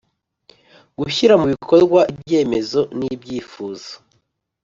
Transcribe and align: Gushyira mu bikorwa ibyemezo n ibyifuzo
Gushyira 0.99 1.33
mu 1.41 1.45
bikorwa 1.53 1.99
ibyemezo 2.11 2.81
n 2.97 2.99
ibyifuzo 3.13 3.91